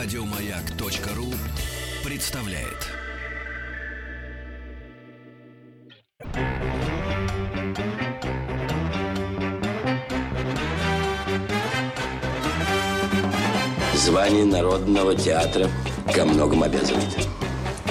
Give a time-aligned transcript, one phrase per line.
[0.00, 1.34] Радиомаяк.ру
[2.04, 2.86] представляет.
[13.96, 15.68] Звание Народного театра
[16.14, 17.28] ко многому обязывает.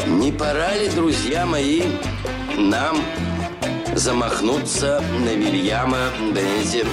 [0.08, 1.82] Не пора ли, друзья мои,
[2.58, 3.04] нам
[3.96, 6.86] замахнуться на Вильяма, знаете,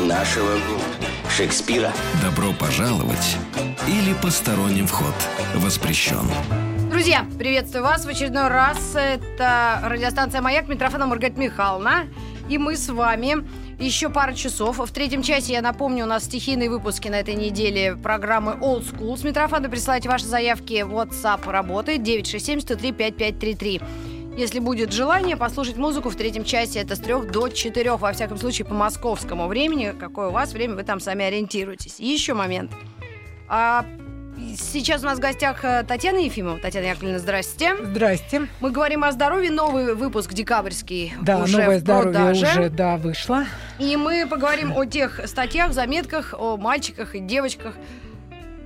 [0.00, 0.56] нашего
[1.28, 1.92] Шекспира?
[2.22, 3.36] Добро пожаловать
[3.86, 5.14] или посторонним вход
[5.54, 6.26] воспрещен.
[6.90, 8.94] Друзья, приветствую вас в очередной раз.
[8.94, 12.06] Это радиостанция «Маяк», Митрофана Маргарита Михайловна.
[12.48, 13.46] И мы с вами
[13.78, 14.78] еще пару часов.
[14.78, 19.16] В третьем часе, я напомню, у нас стихийные выпуски на этой неделе программы Old School.
[19.16, 20.84] С Митрофана присылайте ваши заявки.
[20.84, 23.82] WhatsApp работает 967-103-5533.
[24.36, 28.38] Если будет желание послушать музыку в третьем часе, это с трех до четырех, во всяком
[28.38, 29.94] случае, по московскому времени.
[29.98, 32.00] Какое у вас время, вы там сами ориентируетесь.
[32.00, 32.72] И еще момент.
[33.48, 33.84] А,
[34.58, 36.58] Сейчас у нас в гостях э, Татьяна Ефимова.
[36.58, 37.76] Татьяна Яковлевна, здрасте.
[37.82, 38.48] Здрасте.
[38.60, 39.50] Мы говорим о здоровье.
[39.50, 42.46] Новый выпуск декабрьский Да, уже новое в здоровье продаже.
[42.46, 43.44] уже, да, вышло.
[43.78, 47.74] И мы поговорим о тех статьях, заметках, о мальчиках и девочках,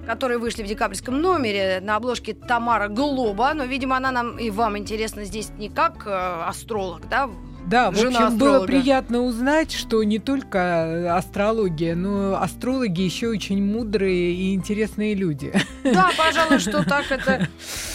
[0.06, 3.52] которые вышли в декабрьском номере на обложке Тамара Глоба.
[3.52, 6.10] Но, видимо, она нам и вам интересна здесь не как э,
[6.46, 7.28] астролог, да?
[7.68, 8.66] Да, в Жена общем, было астролога.
[8.66, 15.52] приятно узнать, что не только астрология, но астрологи еще очень мудрые и интересные люди.
[15.84, 17.46] Да, пожалуй, что так это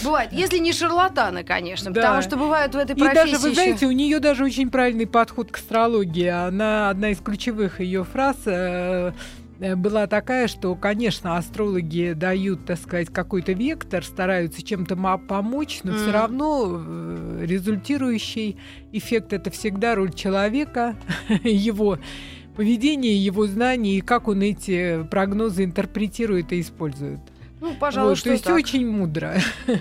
[0.03, 0.31] бывает.
[0.31, 2.01] Если не шарлатаны, конечно, Да.
[2.01, 5.07] потому что бывают в этой И профессии даже, вы знаете, у нее даже очень правильный
[5.07, 6.27] подход к астрологии.
[6.27, 9.11] Она одна из ключевых ее фраз э,
[9.75, 16.05] была такая, что, конечно, астрологи дают, так сказать, какой-то вектор, стараются чем-то помочь, но все
[16.05, 16.11] Мгм.
[16.13, 18.57] равно э, результирующий
[18.91, 20.95] эффект это всегда роль человека,
[21.43, 21.97] его
[22.55, 27.19] поведение, его знания и как он эти прогнозы интерпретирует и использует.
[27.61, 28.55] Ну, пожалуй, Вот, что то есть так.
[28.55, 29.35] очень мудро.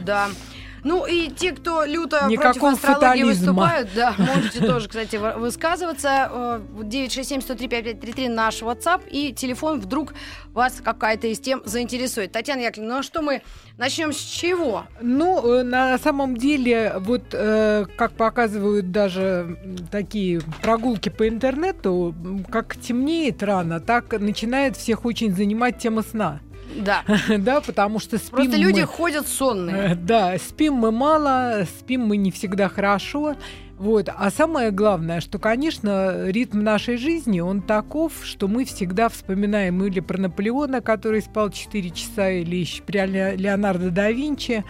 [0.06, 0.28] Да.
[0.84, 3.52] Ну и те, кто люто Никакого против астрологии фатализма.
[3.52, 6.28] выступают, да, можете тоже, кстати, вы- высказываться.
[6.30, 10.14] Э, 967-103-5533 наш WhatsApp и телефон вдруг
[10.52, 12.32] вас какая-то из тем заинтересует.
[12.32, 13.42] Татьяна Яковлевна, ну а что мы
[13.78, 14.84] начнем с чего?
[15.00, 19.58] Ну, э, на самом деле, вот э, как показывают даже
[19.90, 22.14] такие прогулки по интернету,
[22.50, 26.40] как темнеет рано, так начинает всех очень занимать тема сна.
[26.76, 27.04] Да.
[27.38, 29.92] да, потому что спим Просто люди мы- ходят сонные.
[29.92, 33.36] Э, Да, спим мы мало, спим мы не всегда хорошо.
[33.78, 34.08] Вот.
[34.16, 39.98] А самое главное, что, конечно, ритм нашей жизни, он таков, что мы всегда вспоминаем или
[40.00, 44.64] про Наполеона, который спал 4 часа, или еще про Ле- Леонардо да Винчи.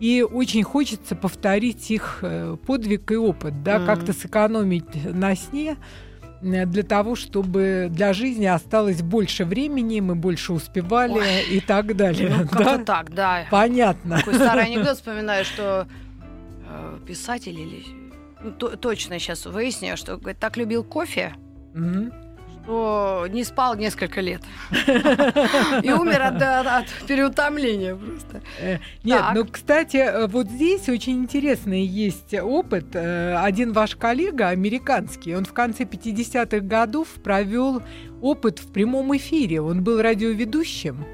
[0.00, 3.86] И очень хочется повторить их э, подвиг и опыт, да, Мгм.
[3.86, 4.84] как-то сэкономить
[5.14, 5.76] на сне
[6.40, 12.28] для того, чтобы для жизни осталось больше времени, мы больше успевали и так далее.
[12.28, 12.84] Ну, как-то да?
[12.84, 13.46] так, да.
[13.50, 14.18] Понятно.
[14.18, 15.86] Такой старый анекдот вспоминаю, что
[16.68, 17.82] э, писатель или...
[18.42, 21.34] ну, то- точно сейчас выясню, что говорит, так любил кофе,
[21.74, 22.12] Мгм.
[22.66, 24.42] Что не спал несколько лет.
[25.82, 28.42] И умер от, от переутомления просто.
[28.60, 29.34] Э, Нет, Так.
[29.34, 32.86] ну, кстати, э, вот здесь очень интересный есть опыт.
[32.94, 37.82] Э, Один ваш коллега, американский, он в конце 50-х годов провел
[38.20, 39.60] опыт в прямом эфире.
[39.60, 41.04] Он был радиоведущим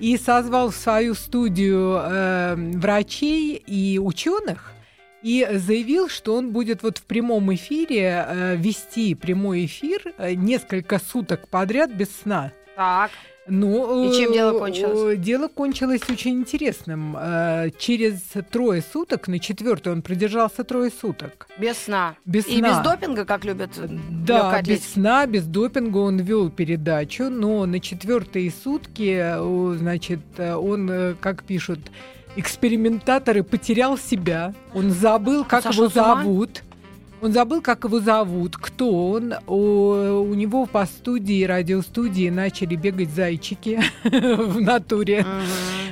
[0.00, 4.72] и созвал в свою студию э, врачей и ученых
[5.28, 10.98] и заявил, что он будет вот в прямом эфире э, вести прямой эфир э, несколько
[10.98, 12.50] суток подряд без сна.
[12.76, 13.10] Так.
[13.46, 15.18] Ну, И чем э, дело кончилось?
[15.18, 17.14] Дело кончилось очень интересным.
[17.78, 21.46] Через трое суток, на четвертый он продержался трое суток.
[21.58, 22.14] Без сна.
[22.24, 22.68] Без И сна.
[22.68, 23.70] без допинга, как любят
[24.26, 29.34] Да, без сна, без допинга он вел передачу, но на четвертые сутки,
[29.76, 31.80] значит, он, как пишут,
[32.38, 36.62] экспериментаторы потерял себя, он забыл, как сошел его зовут.
[37.20, 39.34] Он забыл, как его зовут, кто он.
[39.48, 45.26] У, у него по студии, радиостудии начали бегать зайчики в натуре.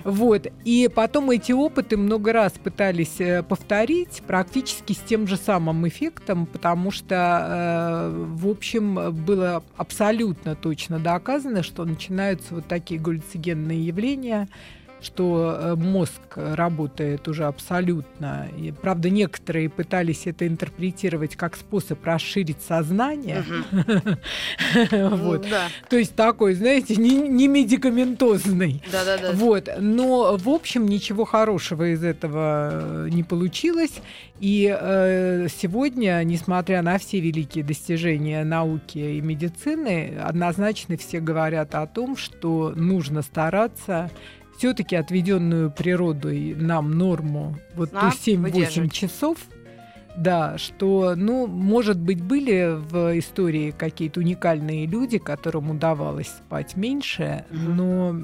[0.05, 0.47] Вот.
[0.65, 6.47] И потом эти опыты много раз пытались э, повторить, практически с тем же самым эффектом,
[6.47, 14.49] потому что, э, в общем, было абсолютно точно доказано, что начинаются вот такие галлюцигенные явления,
[15.01, 18.49] что э, мозг работает уже абсолютно.
[18.59, 23.45] И, правда, некоторые пытались это интерпретировать как способ расширить сознание.
[25.17, 25.43] Вот.
[25.43, 25.69] Ну, Да.
[25.89, 28.83] То есть такой, знаете, не, медикаментозный.
[29.35, 33.93] Вот, но в общем ничего хорошего из этого э, не получилось.
[34.41, 41.87] И э, сегодня, несмотря на все великие достижения науки и медицины, однозначно все говорят о
[41.87, 44.11] том, что нужно стараться
[44.59, 48.93] все-таки отведенную природой нам норму, вот Сна ту 7-8 выдерживать.
[48.93, 49.39] часов,
[50.17, 57.45] да, что, ну, может быть, были в истории какие-то уникальные люди, которым удавалось спать меньше,
[57.51, 57.77] Мгм.
[57.77, 58.17] но,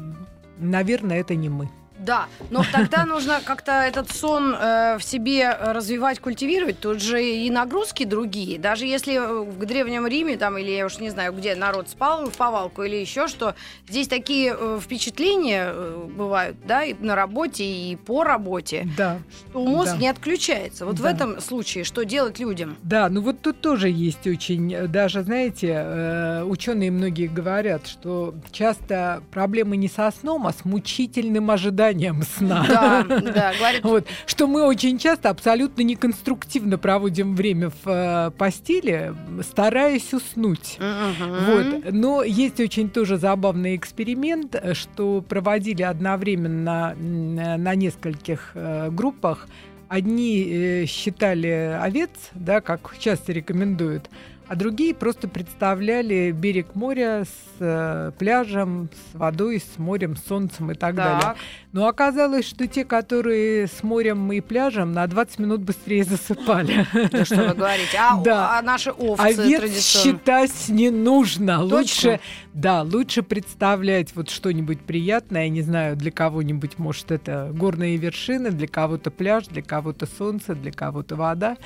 [0.59, 1.69] наверное, это не мы.
[2.03, 6.81] Да, но тогда нужно как-то этот сон э, в себе развивать, культивировать.
[6.81, 8.59] Тут же и нагрузки другие.
[8.59, 12.27] Даже если э, в Древнем Риме, там, или я уж не знаю, где народ спал
[12.29, 13.55] в повалку или еще что,
[13.89, 19.21] здесь такие э, впечатления э, бывают, да, и на работе, и по работе, Да.
[19.51, 19.99] что мозг Да.
[19.99, 20.85] не отключается.
[20.87, 21.11] Вот в Да.
[21.13, 22.77] этом случае что делать людям?
[22.83, 29.77] Да, ну вот тут тоже есть очень, даже, знаете, ученые многие говорят, что часто проблемы
[29.77, 31.92] не со сном, а с мучительным ожиданием
[32.23, 32.65] сна.
[32.69, 39.15] Да, да, говорит, Вот, что мы очень часто абсолютно неконструктивно проводим время в э, постели,
[39.43, 40.79] стараясь уснуть.
[40.79, 41.45] мгм.
[41.47, 41.93] Вот.
[41.93, 49.49] Но есть очень тоже забавный эксперимент, что проводили одновременно э, на нескольких э, группах.
[49.89, 54.09] Одни э, считали овец, да, как часто рекомендуют,
[54.53, 60.71] а другие просто представляли берег моря с э, пляжем, с водой, с морем, с солнцем
[60.71, 61.23] и так, далее.
[61.23, 61.37] Так,
[61.73, 66.87] Но оказалось, что те, которые с морем и пляжем, на 20 минут быстрее засыпали.
[67.11, 67.97] да что вы говорите.
[67.99, 68.59] А, Да.
[68.59, 71.57] а наши овцы Овец считать не нужно.
[71.61, 71.77] Точно?
[71.79, 72.21] Лучше,
[72.53, 75.45] да, лучше представлять вот что-нибудь приятное.
[75.45, 80.55] Я не знаю, для кого-нибудь, может, это горные вершины, для кого-то пляж, для кого-то солнце,
[80.55, 81.57] для кого-то вода.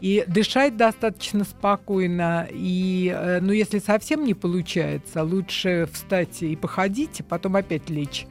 [0.00, 2.46] И дышать достаточно спокойно.
[2.50, 8.26] И, э, ну, если совсем не получается, лучше встать и походить, и потом опять лечь.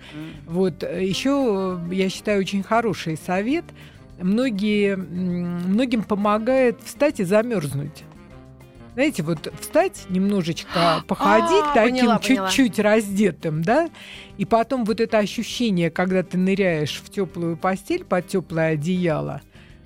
[0.45, 3.65] Вот еще, я считаю, очень хороший совет.
[4.19, 8.03] Многие, многим помогает встать и замерзнуть.
[8.93, 12.47] Знаете, вот встать, немножечко походить А, таким поняла, поняла.
[12.47, 13.89] чуть-чуть раздетым, да,
[14.37, 19.41] и потом вот это ощущение, когда ты ныряешь в теплую постель под теплое одеяло,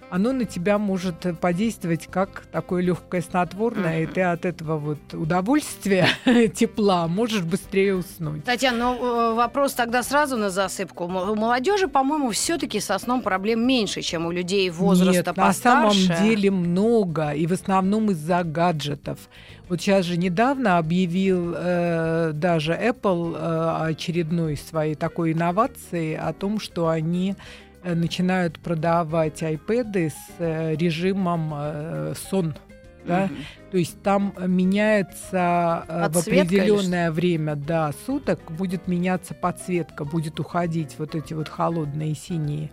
[0.10, 4.14] оно на тебя может э, подействовать как такое легкое снотворное, и Мгм.
[4.14, 6.08] ты от этого вот удовольствия,
[6.56, 8.44] тепла можешь быстрее уснуть.
[8.44, 11.06] Татьяна, ну э, вопрос тогда сразу на засыпку.
[11.06, 15.90] У молодежи, по-моему, все-таки со сном проблем меньше, чем у людей возраста Нет, на самом
[15.90, 16.24] постарше.
[16.24, 19.20] деле много, и в основном из-за гаджетов.
[19.68, 26.60] Вот сейчас же недавно объявил э, даже Apple э, очередной своей такой инновации о том,
[26.60, 27.36] что они
[27.84, 32.56] начинают продавать iPad с э, режимом э, сон.
[33.06, 33.26] Да?
[33.26, 33.36] Мгм.
[33.72, 39.34] То есть там э, меняется э, в Подсветка или определенное время да, суток, будет меняться
[39.34, 42.70] подсветка, будет уходить вот эти вот холодные синие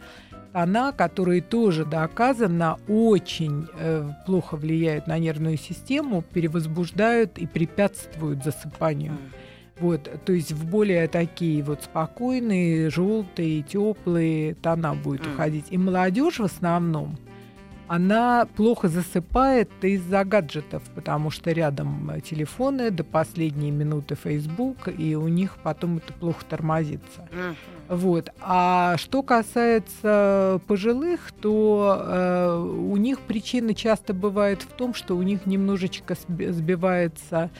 [0.56, 9.12] тона, которые тоже доказано очень э, плохо влияют на нервную систему, перевозбуждают и препятствуют засыпанию.
[9.12, 9.18] М.
[9.78, 15.34] Вот, то есть в более такие вот спокойные, желтые, теплые тона будет М.
[15.34, 15.66] уходить.
[15.70, 17.18] И молодежь в основном,
[17.88, 25.14] она плохо засыпает из-за гаджетов, потому что рядом э, телефоны, до последней минуты Facebook, и
[25.14, 27.28] у них потом это плохо тормозится.
[27.30, 27.56] Мгм.
[27.88, 28.30] Вот.
[28.40, 35.22] А что касается пожилых, то э, у них причина часто бывает в том, что у
[35.22, 37.50] них немножечко сби- сбивается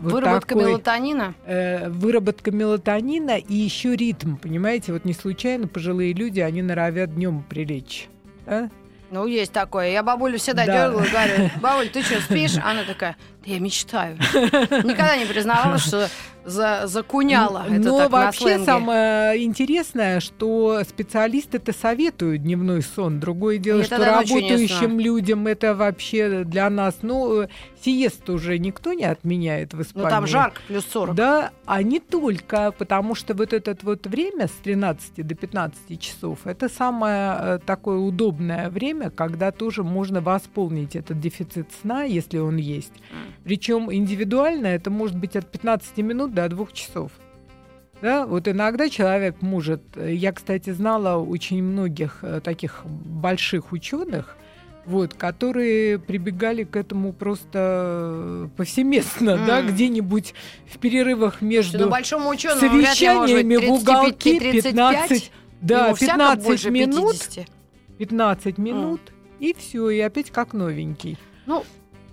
[0.00, 1.34] вот Выработка такой, мелатонина?
[1.46, 4.36] э, выработка мелатонина и еще ритм.
[4.36, 8.08] Понимаете, вот не случайно пожилые люди, они норовят днем прилечь.
[8.46, 8.70] да?
[9.10, 9.90] Ну, есть такое.
[9.90, 10.72] Я бабулю всегда Да.
[10.88, 12.56] дергала и говорю, бабуль, ты что, спишь?
[12.56, 13.16] Она такая,
[13.46, 14.16] я мечтаю.
[14.34, 16.08] Никогда не признавалась, что
[16.44, 17.64] за, закуняла.
[17.66, 23.20] Это Но так вообще самое интересное, что специалисты-то советуют дневной сон.
[23.20, 27.48] Другое дело, Я что работающим людям это вообще для нас, ну,
[27.82, 30.10] сиест уже никто не отменяет в Ну, Испании.
[30.10, 31.14] там жарко, плюс 40.
[31.14, 36.40] Да, а не только, потому что вот это вот время с 13 до 15 часов,
[36.44, 42.56] это самое э, такое удобное время, когда тоже можно восполнить этот дефицит сна, если он
[42.56, 42.92] есть.
[43.42, 47.10] Причем индивидуально это может быть от 15 минут до 2 часов.
[48.02, 49.80] Да, вот иногда человек может...
[49.96, 54.36] э, Я, кстати, знала очень многих э, таких больших ученых,
[54.84, 59.68] вот, которые прибегали к этому просто э, повсеместно, да, М.
[59.68, 60.34] где-нибудь
[60.66, 66.12] в перерывах между Ну, большому ученому быть совещаниями в уголке 35, 15, да, Ему всяко
[66.18, 67.46] 15 больше минут, 50.
[67.96, 69.00] 15 минут,
[69.40, 71.16] и все, и опять как новенький.
[71.46, 71.64] Ну,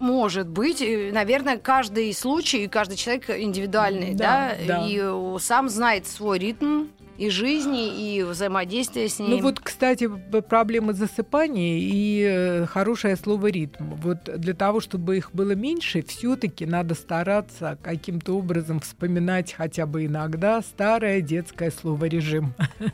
[0.01, 0.81] может быть.
[0.81, 4.87] И, Наверное, каждый случай, каждый человек индивидуальный, да, Да, да.
[4.87, 6.85] и э, сам знает свой ритм
[7.21, 9.29] и жизни, и взаимодействия с ним.
[9.29, 10.09] Ну вот, кстати,
[10.49, 13.93] проблемы засыпания и э, хорошее слово ритм.
[14.01, 20.07] Вот для того, чтобы их было меньше, все-таки надо стараться каким-то образом вспоминать хотя бы
[20.07, 22.53] иногда старое детское слово режим.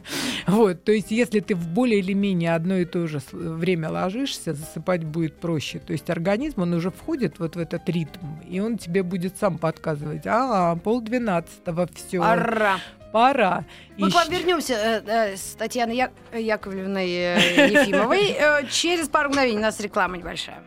[0.47, 4.53] Вот, то есть, если ты в более или менее одно и то же время ложишься,
[4.53, 5.79] засыпать будет проще.
[5.79, 9.57] То есть организм, он уже входит вот в этот ритм, и он тебе будет сам
[9.57, 10.25] подсказывать.
[10.25, 12.19] А, полдвенадцатого, все.
[12.19, 12.77] Пора
[13.17, 13.63] пора.
[13.97, 16.11] Мы к вам вернемся э, э, с Татьяной Я...
[16.31, 18.27] Яковлевной э, Ефимовой.
[18.37, 20.63] Э, через пару мгновений у нас реклама небольшая.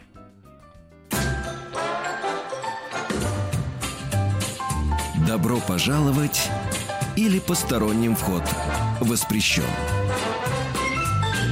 [5.28, 6.48] Добро пожаловать
[7.16, 8.42] или посторонним вход
[9.00, 9.62] воспрещен.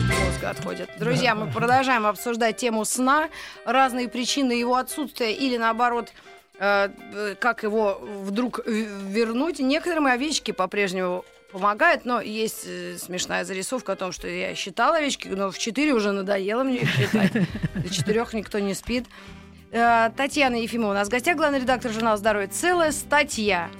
[0.08, 0.90] Мозг отходит.
[0.98, 3.28] Друзья, мы продолжаем обсуждать тему сна,
[3.64, 9.60] разные причины его отсутствия или наоборот Э, как его вдруг вернуть.
[9.60, 15.28] Некоторым овечки по-прежнему помогают, но есть э, смешная зарисовка о том, что я считала овечки,
[15.28, 17.32] но в 4 уже надоело мне их считать.
[17.74, 19.06] До 4 никто не спит.
[19.70, 22.48] Э, Татьяна Ефимова у нас в гостях, главный редактор журнала «Здоровье».
[22.48, 23.70] Целая статья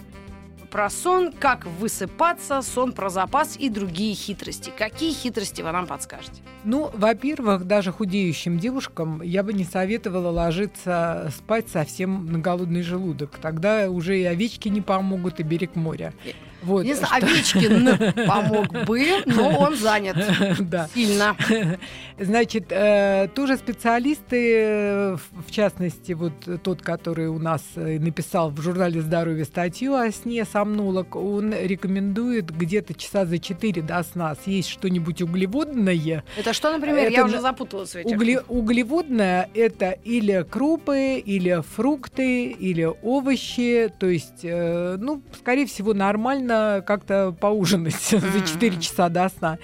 [0.71, 4.73] про сон, как высыпаться, сон про запас и другие хитрости.
[4.77, 6.43] Какие хитрости вы нам подскажете?
[6.65, 13.39] Ну, во-первых, даже худеющим девушкам я бы не советовала ложиться спать совсем на голодный желудок.
[13.41, 16.13] Тогда уже и овечки не помогут, и берег моря.
[16.63, 17.07] Вот, что...
[17.11, 20.17] Овечкин помог бы, но он занят
[20.61, 20.89] да.
[20.95, 21.37] сильно.
[22.19, 28.61] Значит, э, тоже специалисты, э, в частности, вот тот, который у нас э, написал в
[28.61, 34.69] журнале «Здоровье» статью о сне сомнолог, он рекомендует где-то часа за 4 до сна съесть
[34.69, 36.25] что-нибудь углеводное.
[36.37, 37.05] Это что, например?
[37.05, 38.17] Это, Я уже запуталась в этих.
[38.17, 45.95] Угле, углеводное– это или крупы, или фрукты, или овощи, то есть, э, ну, скорее всего,
[45.95, 49.59] нормально нормально как-то поужинать за 4 часа до сна.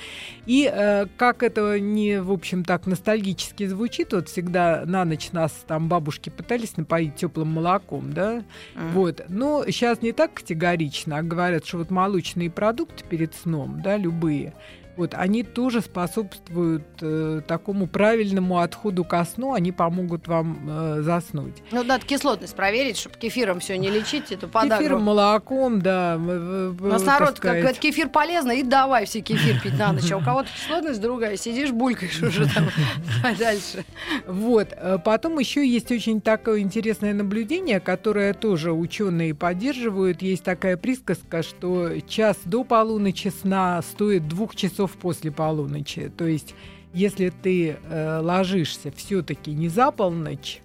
[0.46, 5.52] И э, как это не, в общем, так ностальгически звучит, вот всегда на ночь нас
[5.66, 8.42] там бабушки пытались напоить теплым молоком, да,
[8.74, 9.24] вот.
[9.28, 14.52] Но сейчас не так категорично, а говорят, что вот молочные продукты перед сном, да, любые,
[14.96, 21.62] вот, они тоже способствуют э, такому правильному отходу ко сну, они помогут вам э, заснуть.
[21.70, 24.78] Ну, надо кислотность проверить, чтобы кефиром все не лечить, эту подагру.
[24.78, 26.16] Кефиром, молоком, да.
[26.16, 30.10] У нас народ, как говорит, кефир полезно, и давай все кефир пить на ночь.
[30.12, 32.68] А у кого-то кислотность другая, сидишь, булькаешь уже там
[33.38, 33.84] дальше.
[34.26, 34.68] Вот.
[34.76, 40.22] Э, потом еще есть очень такое интересное наблюдение, которое тоже ученые поддерживают.
[40.22, 46.10] Есть такая присказка, что час до полуночи сна стоит двух часов часов после полуночи.
[46.16, 46.54] То есть,
[46.92, 50.60] если ты э, ложишься все-таки не за полночь,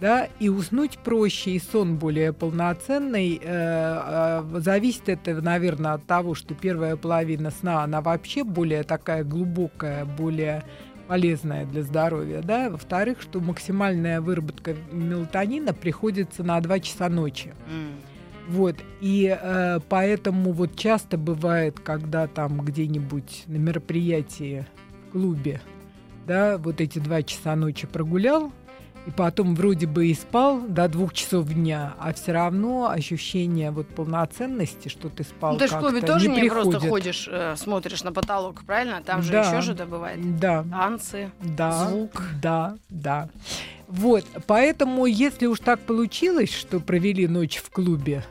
[0.00, 3.38] да, и уснуть проще, и сон более полноценный.
[3.42, 9.24] Э, э, зависит это, наверное, от того, что первая половина сна, она вообще более такая
[9.24, 10.64] глубокая, более
[11.06, 12.70] полезная для здоровья, да.
[12.70, 17.52] Во-вторых, что максимальная выработка мелатонина приходится на 2 часа ночи.
[17.68, 18.09] Mm.
[18.50, 24.66] Вот, и э, поэтому вот часто бывает, когда там где-нибудь на мероприятии
[25.06, 25.60] в клубе,
[26.26, 28.50] да, вот эти два часа ночи прогулял,
[29.06, 33.86] и потом вроде бы и спал до двух часов дня, а все равно ощущение вот
[33.86, 38.02] полноценности, что ты спал, ну, ты в клубе тоже не, не просто ходишь, э, смотришь
[38.02, 39.00] на потолок, правильно?
[39.00, 40.40] Там же да, еще что-то бывает.
[40.40, 40.64] Да.
[40.64, 42.24] Танцы, да, звук.
[42.42, 43.28] Да, да.
[43.86, 48.24] Вот, поэтому, если уж так получилось, что провели ночь в клубе,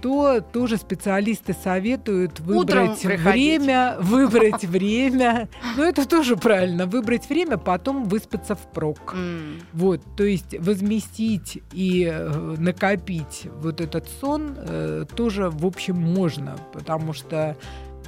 [0.00, 5.48] то тоже специалисты советуют выбрать время, выбрать время.
[5.76, 6.86] Ну, это тоже правильно.
[6.86, 9.14] Выбрать время, потом выспаться впрок.
[9.14, 9.62] Mm.
[9.72, 16.56] Вот, то есть возместить и э, накопить вот этот сон э, тоже, в общем, можно,
[16.72, 17.56] потому что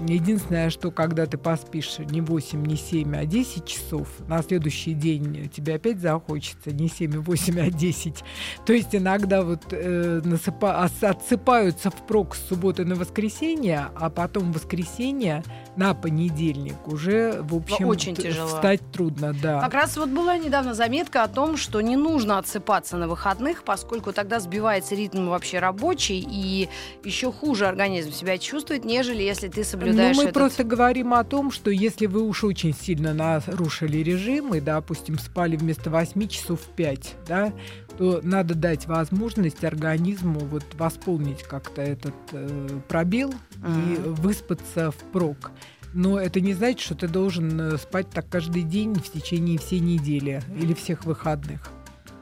[0.00, 5.48] Единственное, что когда ты поспишь не 8, не 7, а 10 часов, на следующий день
[5.48, 8.24] тебе опять захочется не 7, 8, а 10.
[8.66, 15.42] То есть иногда вот э, насыпа, отсыпаются впрок с субботы на воскресенье, а потом воскресенье
[15.76, 18.48] на понедельник уже, в общем, очень тяжело.
[18.48, 19.60] встать трудно, да.
[19.60, 24.12] Как раз вот была недавно заметка о том, что не нужно отсыпаться на выходных, поскольку
[24.12, 26.68] тогда сбивается ритм вообще рабочий, и
[27.02, 30.34] еще хуже организм себя чувствует, нежели если ты соблюдаешь Ну, мы этот...
[30.34, 35.56] просто говорим о том, что если вы уж очень сильно нарушили режим и, допустим, спали
[35.56, 37.52] вместо 8 часов 5, да,
[37.98, 43.94] то надо дать возможность организму вот восполнить как-то этот э, пробел mm-hmm.
[43.94, 45.52] и выспаться впрок.
[45.92, 49.80] Но это не значит, что ты должен э, спать так каждый день в течение всей
[49.80, 51.70] недели или всех выходных.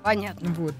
[0.05, 0.55] Понятно.
[0.55, 0.75] Вот.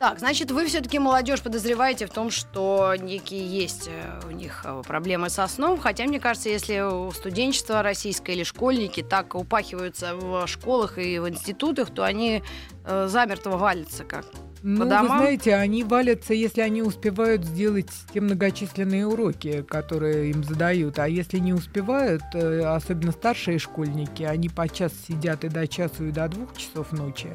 [0.00, 4.82] Так, значит, вы все-таки молодежь подозреваете в том, что некие есть э, у них э,
[4.86, 5.78] проблемы со сном.
[5.78, 11.28] Хотя, мне кажется, если у студенчества российское или школьники так упахиваются в школах и в
[11.28, 12.42] институтах, то они
[12.86, 14.24] э, замертво валятся как
[14.62, 15.02] ну, домам?
[15.02, 20.98] вы знаете, они валятся, если они успевают сделать те многочисленные уроки, которые им задают.
[20.98, 26.06] А если не успевают, э, особенно старшие школьники, они по час сидят и до часу,
[26.06, 27.28] и до двух часов ночи.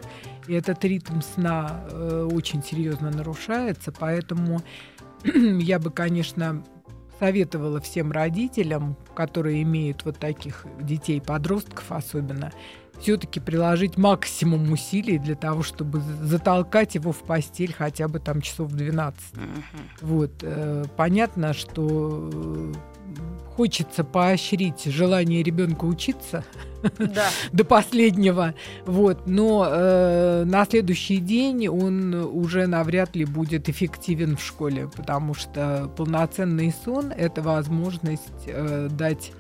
[0.48, 4.62] И этот ритм сна э, очень серьезно нарушается, поэтому
[5.24, 6.63] я бы, конечно,
[7.20, 12.52] советовала всем родителям, которые имеют вот таких детей, подростков особенно,
[13.00, 18.72] все-таки приложить максимум усилий для того, чтобы затолкать его в постель хотя бы там часов
[18.72, 19.20] 12.
[19.34, 19.64] Uh-huh.
[20.02, 20.32] Вот.
[20.42, 22.74] Э, понятно, что э,
[23.56, 26.44] хочется поощрить желание ребенка учиться
[27.00, 27.30] да.
[27.54, 28.54] до последнего,
[28.86, 35.34] вот, но э, на следующий день он уже навряд ли будет эффективен в школе, потому
[35.34, 39.32] что полноценный сон– это возможность э, дать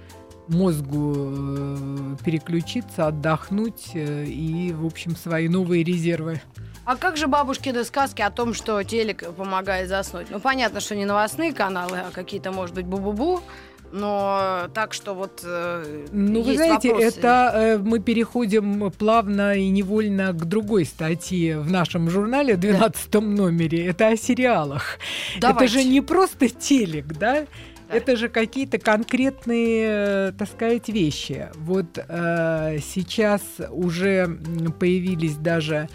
[0.47, 6.41] мозгу э, переключиться, отдохнуть э, и, в общем, свои новые резервы.
[6.85, 10.27] А как же бабушкины сказки о том, что телек помогает заснуть?
[10.29, 13.41] Ну, понятно, что не новостные каналы, а какие-то, может быть, бу-бу-бу.
[13.91, 17.17] Но так что вот э, Ну, вы знаете, вопросы.
[17.17, 23.21] это э, мы переходим плавно и невольно к другой статье в нашем журнале, 12 да.
[23.21, 23.87] номере.
[23.87, 24.99] Это о сериалах.
[25.39, 25.65] Давайте.
[25.65, 27.45] Это же не просто телек, да?
[27.89, 31.49] Это же какие-то конкретные, так сказать, вещи.
[31.55, 34.27] Вот э, сейчас уже
[34.79, 35.87] появились даже э,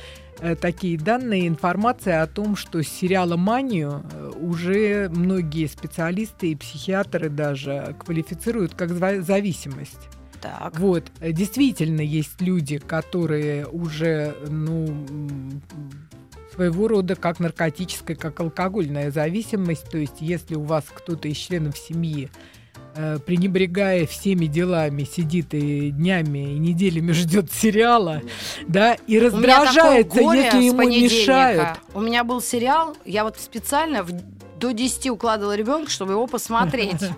[0.61, 7.94] такие данные, информация о том, что сериала «Манию» э, уже многие специалисты и психиатры даже
[7.99, 10.09] квалифицируют как зависимость.
[10.40, 10.78] Так.
[10.78, 15.06] Вот, действительно есть люди, которые уже, ну,
[16.54, 19.90] своего рода как наркотическая, как алкогольная зависимость.
[19.90, 22.60] То есть, если у вас кто-то из членов семьи э,
[23.26, 28.23] пренебрегая всеми делами, сидит и днями, и неделями ждет сериала,
[28.66, 31.78] да, и раздражается, если ему мешают.
[31.95, 34.11] У меня был сериал, я вот специально в,
[34.59, 37.02] до 10 укладывала ребенка, чтобы его посмотреть.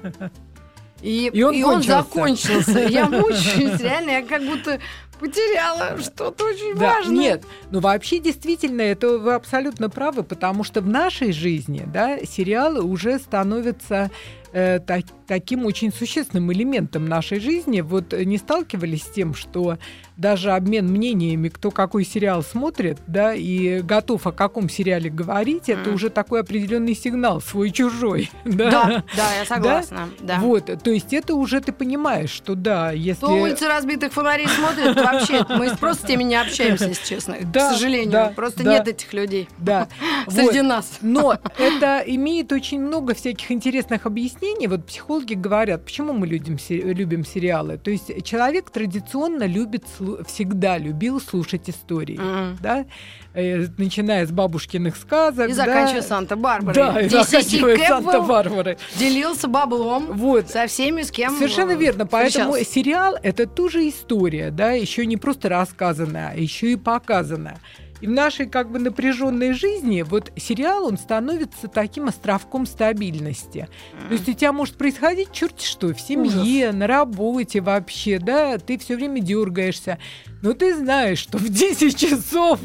[1.02, 2.78] И, и, он, и он закончился.
[2.78, 4.78] Я мучаюсь, реально, я как будто
[5.22, 7.16] потеряла что-то очень да, важное.
[7.16, 12.82] Нет, ну вообще действительно, это вы абсолютно правы, потому что в нашей жизни, да, сериалы
[12.82, 14.10] уже становятся
[14.52, 17.82] э, так, таким очень существенным элементом нашей жизни.
[17.82, 19.78] Вот не сталкивались с тем, что
[20.16, 25.80] даже обмен мнениями, кто какой сериал смотрит, да, и готов о каком сериале говорить, mm.
[25.80, 28.30] это уже такой определенный сигнал свой-чужой.
[28.52, 28.70] Да?
[28.70, 30.08] да, да, я согласна.
[30.20, 30.34] Да?
[30.34, 30.40] Да.
[30.40, 33.24] Вот, то есть это уже ты понимаешь, что да, если...
[33.24, 37.36] Кто улицы разбитых фонарей смотрит, вообще мы просто с теми не общаемся, если честно.
[37.40, 39.48] Да, к сожалению, да, просто да, нет этих людей.
[39.58, 39.88] Да.
[40.28, 40.68] Среди вот.
[40.68, 40.98] нас.
[41.00, 44.66] Но это имеет очень много всяких интересных объяснений.
[44.66, 47.78] Вот психологи говорят, почему мы любим, любим сериалы.
[47.78, 49.84] То есть человек традиционно любит
[50.26, 52.56] всегда любил слушать истории, mm-hmm.
[52.62, 52.86] да,
[53.34, 56.74] э, начиная с бабушкиных сказок, и заканчивая Санта-Барбарой.
[56.74, 58.78] Да, и заканчивая Санта-Барбарой.
[58.96, 60.48] Делился баблом вот.
[60.48, 62.06] со всеми, с кем Совершенно верно.
[62.06, 67.58] Поэтому сериал— это тоже история, да, еще не просто рассказанная, а еще и показанная.
[68.02, 73.68] И в нашей как бы напряженной жизни вот сериал, он становится таким островком стабильности.
[73.92, 74.08] Mm.
[74.08, 76.74] То есть у тебя может происходить черт что в семье, Ужас.
[76.74, 79.98] на работе вообще, да, ты все время дергаешься.
[80.42, 82.58] Но ты знаешь, что в 10 часов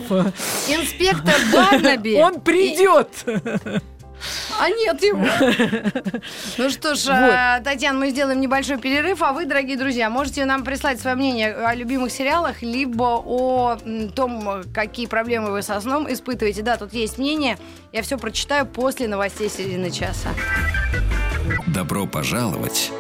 [0.68, 3.10] инспектор Барнаби он придет.
[4.60, 5.26] А нет его.
[6.58, 7.64] Ну что ж, вот.
[7.64, 11.74] Татьяна, мы сделаем небольшой перерыв, а вы, дорогие друзья, можете нам прислать свое мнение о
[11.76, 13.78] любимых сериалах, либо о
[14.16, 16.64] том, какие проблемы вы со сном испытываете.
[16.64, 17.58] Да, тут есть мнение.
[17.92, 20.30] Я все прочитаю после новостей середины часа.
[21.68, 22.92] Добро пожаловать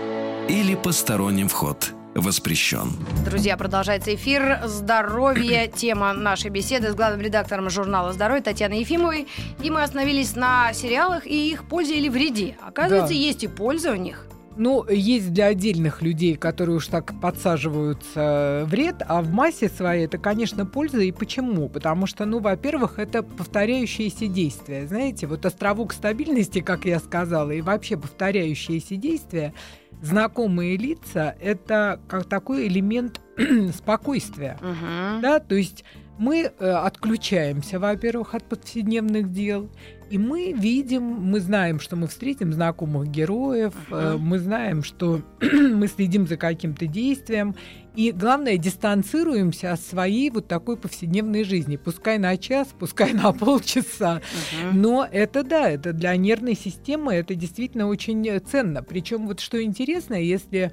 [0.48, 2.92] или посторонним вход– воспрещен.
[3.26, 5.68] Друзья, продолжается эфир «Здоровье».
[5.68, 9.28] Тема нашей беседы с главным редактором журнала «Здоровье» Татьяной Ефимовой.
[9.64, 12.56] И мы остановились на сериалах и их пользе или вреде.
[12.62, 13.20] Оказывается, да.
[13.20, 14.28] есть и польза в них.
[14.60, 20.18] Ну, есть для отдельных людей, которые уж так подсаживаются вред, а в массе своей это,
[20.18, 21.02] конечно, польза.
[21.02, 21.70] И почему?
[21.70, 24.88] Потому что, ну, во-первых, это повторяющиеся действия.
[24.88, 29.54] Знаете, вот островок стабильности, как я сказала, и вообще повторяющиеся действия,
[30.02, 33.22] знакомые лица– это как такой элемент
[33.76, 34.58] спокойствия.
[34.62, 35.22] Uh-huh.
[35.22, 35.84] Да, то есть
[36.18, 39.70] мы э, отключаемся, во-первых, от повседневных дел,
[40.10, 44.17] И мы видим, мы знаем, что мы встретим знакомых героев, uh-huh.
[44.17, 47.56] мы знаем, что мы следим за каким-то действием,
[47.96, 51.78] и главное, дистанцируемся от своей вот такой повседневной жизни.
[51.78, 54.22] Пускай на час, пускай на полчаса.
[54.22, 54.72] Uh-huh.
[54.74, 58.84] Но это да, это для нервной системы это действительно очень ценно.
[58.84, 60.72] Причем вот что интересно, если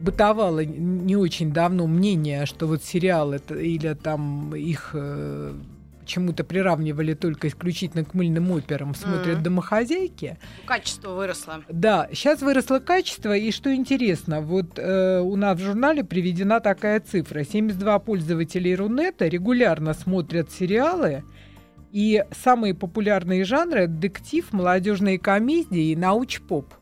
[0.00, 4.94] бытовало не очень давно мнение, что вот сериал это или там их
[6.06, 9.42] чему-то приравнивали только исключительно к мыльным операм, смотрят mm-hmm.
[9.42, 10.38] домохозяйки.
[10.64, 11.62] Качество выросло.
[11.68, 17.00] Да, сейчас выросло качество, и что интересно, вот э, у нас в журнале приведена такая
[17.00, 17.44] цифра.
[17.44, 21.24] 72 пользователей Рунета регулярно смотрят сериалы,
[21.92, 26.74] и самые популярные жанры— детектив, молодежные комедии и науч-поп.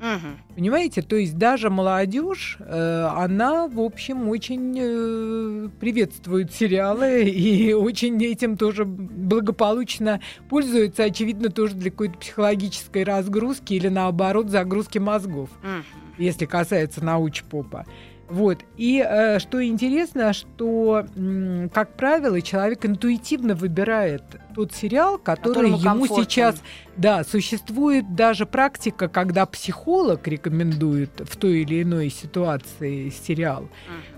[0.00, 0.54] Угу.
[0.56, 8.22] Понимаете, то есть даже молодежь, э, она, в общем, очень э, приветствует сериалы и очень
[8.24, 15.84] этим тоже благополучно пользуется, очевидно, тоже для какой-то психологической разгрузки или наоборот загрузки мозгов, угу.
[16.16, 17.84] если касается науч-попа.
[18.28, 18.58] Вот.
[18.76, 24.22] И э, что интересно, что, м, как правило, человек интуитивно выбирает
[24.54, 26.24] тот сериал, который ему комфортен.
[26.24, 26.62] сейчас...
[26.96, 33.68] Да, существует даже практика, когда психолог рекомендует в той или иной ситуации сериал.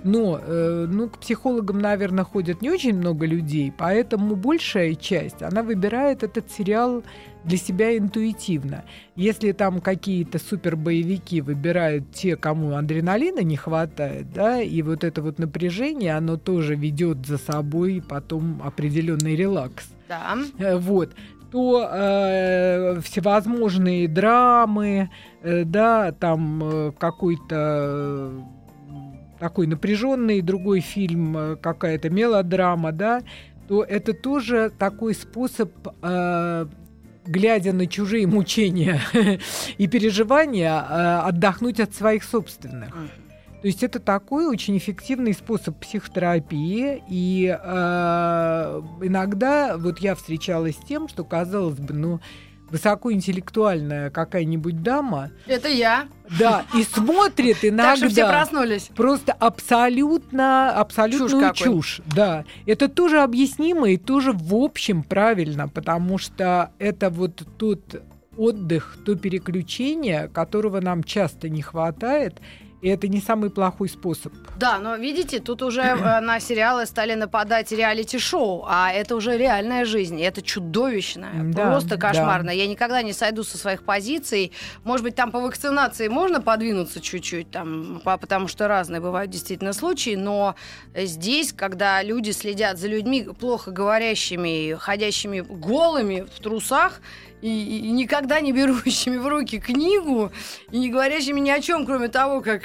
[0.02, 5.62] Но э, ну, к психологам, наверное, ходят не очень много людей, поэтому большая часть, она
[5.62, 7.04] выбирает этот сериал
[7.44, 8.84] для себя интуитивно.
[9.16, 15.22] Если там какие-то супер боевики выбирают те, кому адреналина не хватает, да, и вот это
[15.22, 19.88] вот напряжение, оно тоже ведет за собой потом определенный релакс.
[20.08, 20.36] Да.
[20.58, 21.14] Э, вот
[21.50, 25.10] то э, всевозможные драмы,
[25.42, 28.40] э, да, там э, какой-то э,
[29.40, 33.22] такой напряженный другой фильм, э, какая-то мелодрама, да,
[33.66, 35.70] то это тоже такой способ
[36.02, 36.66] э,
[37.30, 39.00] глядя на чужие мучения
[39.78, 42.92] и переживания, э, отдохнуть от своих собственных.
[42.92, 47.02] То есть это такой очень эффективный способ психотерапии.
[47.08, 52.20] И э, иногда вот я встречалась с тем, что казалось бы, ну,
[52.70, 55.30] высокоинтеллектуальная какая-нибудь дама.
[55.46, 56.08] Это я.
[56.38, 57.90] Да, и смотрит иногда.
[57.90, 58.90] Так что все проснулись.
[58.94, 62.00] Просто абсолютно, абсолютную чушь, чушь.
[62.14, 68.02] Да, это тоже объяснимо и тоже в общем правильно, потому что это вот тот
[68.36, 72.40] отдых, то переключение, которого нам часто не хватает,
[72.82, 74.32] и это не самый плохой способ.
[74.56, 79.84] Да, но видите, тут уже э, на сериалы стали нападать реалити-шоу, а это уже реальная
[79.84, 80.20] жизнь.
[80.20, 82.48] это чудовищное, да, просто кошмарно.
[82.48, 82.52] Да.
[82.52, 84.52] Я никогда не сойду со своих позиций.
[84.84, 90.14] Может быть, там по вакцинации можно подвинуться чуть-чуть, там, потому что разные бывают действительно случаи,
[90.14, 90.54] но
[90.94, 97.00] здесь, когда люди следят за людьми, плохо говорящими, ходящими голыми в трусах,
[97.42, 100.30] и, и никогда не берущими в руки книгу
[100.70, 102.62] и не говорящими ни о чем, кроме того, как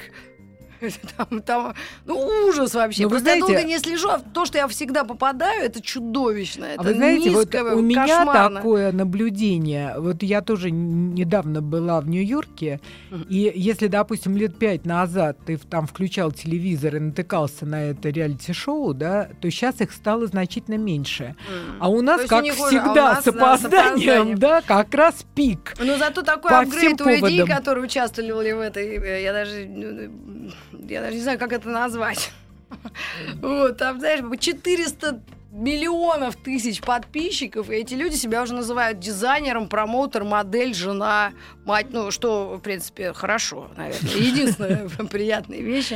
[1.16, 3.04] Там, там, ну, ужас вообще.
[3.04, 6.64] Ну, Просто знаете, я долго не слежу, а то, что я всегда попадаю, это чудовищно.
[6.64, 9.94] Это а вы знаете, низко, вот у меня такое наблюдение.
[9.98, 13.26] Вот я тоже недавно была в Нью-Йорке, mm-hmm.
[13.28, 18.94] и если, допустим, лет пять назад ты там включал телевизор и натыкался на это реалити-шоу,
[18.94, 21.34] да, то сейчас их стало значительно меньше.
[21.36, 21.76] Mm-hmm.
[21.80, 25.74] А у нас, как всегда, а нас, с опозданием, да, как раз пик.
[25.78, 31.00] Но зато такой апгрейд у людей, которые участвовали в этой, э, я даже ну, я
[31.00, 32.30] даже не знаю, как это назвать.
[33.40, 35.20] Вот, там, знаешь, 400
[35.52, 41.32] миллионов тысяч подписчиков, и эти люди себя уже называют дизайнером, промоутер, модель, жена,
[41.64, 45.92] мать, ну, что, в принципе, хорошо, наверное, единственная приятная вещь.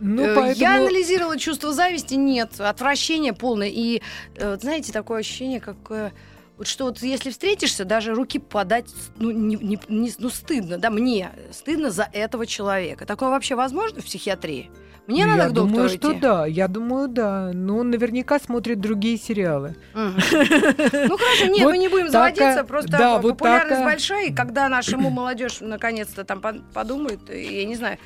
[0.00, 0.60] Ну, э, поэтому...
[0.60, 3.68] Я анализировала чувство зависти, нет, отвращение полное.
[3.68, 4.02] И,
[4.36, 6.12] э, знаете, такое ощущение, как
[6.58, 10.90] вот что вот если встретишься, даже руки подать, ну, не, не, не, ну стыдно, да,
[10.90, 13.06] мне стыдно за этого человека.
[13.06, 14.70] Такое вообще возможно в психиатрии?
[15.06, 15.96] Мне ну, надо я к доктору думаю, идти.
[15.96, 17.52] что да, я думаю, да.
[17.54, 19.76] Но он наверняка смотрит другие сериалы.
[19.94, 26.24] Ну хорошо, нет, мы не будем заводиться, просто популярность большая, и когда нашему молодежь наконец-то
[26.24, 26.42] там
[26.74, 27.98] подумает, я не знаю,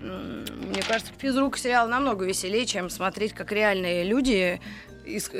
[0.00, 4.60] мне кажется, физрук сериал намного веселее, чем смотреть, как реальные люди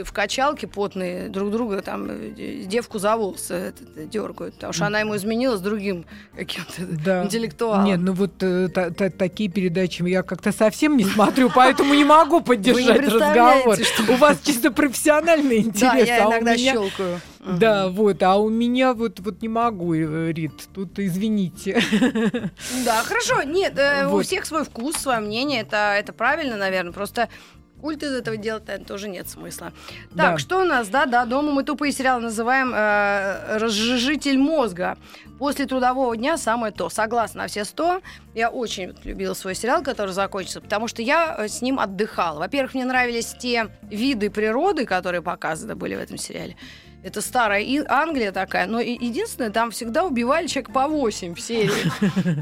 [0.04, 5.16] в качалке потные друг друга там э, девку за волосы дергают, потому что она ему
[5.16, 6.04] изменила с другим
[6.34, 6.72] каким-то
[7.04, 7.24] да.
[7.24, 7.84] интеллектуалом.
[7.84, 12.04] Нет, ну вот э, та, та, такие передачи я как-то совсем не смотрю, поэтому не
[12.04, 13.78] могу поддержать разговор.
[14.08, 15.80] У вас чисто профессиональный интерес.
[15.80, 17.20] Да, я а иногда щелкаю.
[17.44, 21.80] Да, вот, а у меня вот, вот не могу, э, Рит, тут извините.
[22.84, 23.78] Да, хорошо, нет,
[24.10, 27.28] у всех свой вкус, свое мнение, это, это правильно, наверное, просто
[27.80, 29.72] культ из этого делать, наверное, тоже нет смысла.
[30.10, 30.30] Да.
[30.30, 30.88] Так, что у нас?
[30.88, 34.96] Да, да, дома мы тупые сериалы называем э, разжижитель мозга.
[35.38, 36.88] После трудового дня самое то.
[36.88, 38.00] Согласна на все сто.
[38.34, 42.40] Я очень любила свой сериал, который закончится, потому что я э, с ним отдыхала.
[42.40, 46.56] Во-первых, мне нравились те виды природы, которые показаны были в этом сериале.
[47.08, 51.70] Это старая И- Англия такая, но единственное, там всегда убивали человек по 8 в серии.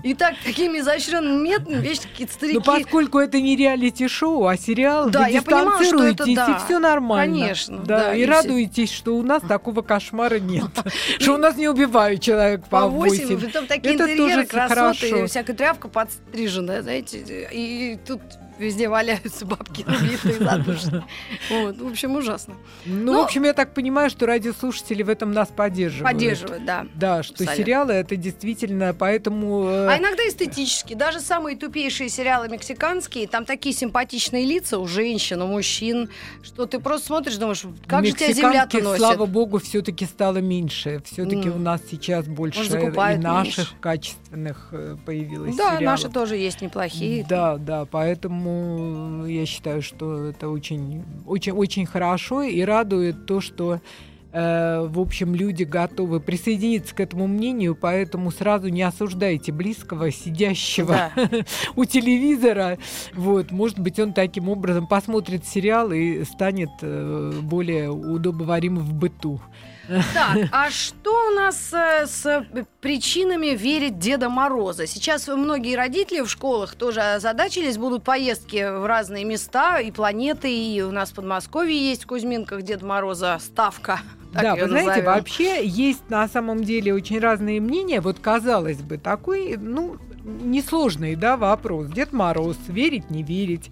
[0.04, 2.56] И так, такими изощренными методами, вечно какие-то старики.
[2.58, 6.46] Ну, поскольку это не реалити-шоу, а сериал, Да, вы я понимала, что это да.
[6.60, 7.36] и все нормально.
[7.38, 10.66] Конечно, Да, да, и, и все- радуетесь, что у нас такого кошмара нет.
[11.20, 13.40] Что у нас не убивают человек по по 8, 8.
[13.40, 15.26] притом такие Это интерьеры, тоже красоты, хорошо.
[15.26, 18.20] всякая тряпка подстриженная, знаете, и тут
[18.58, 21.04] везде валяются бабки убитые, задушенные.
[21.50, 22.54] Вот, в общем, ужасно.
[22.84, 26.12] Ну, Ну, в общем, я так понимаю, что радиослушатели в этом нас поддерживают.
[26.12, 26.86] Поддерживают, да.
[26.94, 27.56] Да, что Абсолютно.
[27.56, 29.68] сериалы это действительно, поэтому...
[29.68, 30.94] э, А иногда эстетически.
[30.94, 36.08] Даже самые тупейшие сериалы мексиканские, там такие симпатичные лица у женщин, у мужчин,
[36.42, 38.98] что ты просто смотришь, думаешь, как же тебя мексиканских, носит.
[38.98, 41.02] слава богу, все-таки стало меньше.
[41.04, 41.56] Все-таки М.
[41.56, 43.66] у нас сейчас больше и наших меньше.
[43.80, 45.82] качественных э, появилось Да, сериалов.
[45.82, 47.24] наши тоже есть неплохие.
[47.28, 53.40] Да, да, поэтому э, я считаю, что это очень, очень, очень хорошо и радует то,
[53.40, 53.80] что
[54.32, 61.10] э, в общем, люди готовы присоединиться к этому мнению, поэтому сразу не осуждайте близкого, сидящего
[61.16, 61.30] Да.
[61.76, 62.78] у телевизора.
[63.14, 69.40] Вот, может быть, он таким образом посмотрит сериал и станет э, более удобоварим в быту.
[69.88, 72.46] Так, а что у нас э, с
[72.80, 74.86] причинами верить Деда Мороза?
[74.86, 80.82] Сейчас многие родители в школах тоже озадачились, будут поездки в разные места и планеты, и
[80.82, 84.00] у нас в Подмосковье есть в Кузьминках Деда Мороза ставка.
[84.32, 85.06] так да, вы знаете, назовем.
[85.06, 88.00] вообще есть на самом деле очень разные мнения.
[88.00, 91.88] Вот казалось бы, такой, ну, несложный, да, вопрос.
[91.88, 93.70] Дед Мороз, верить, не верить.